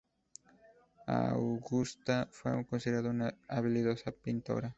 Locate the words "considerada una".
2.65-3.37